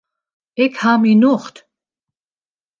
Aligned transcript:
Ik 0.63 0.73
ha 0.81 0.93
myn 0.99 1.19
nocht. 1.23 1.55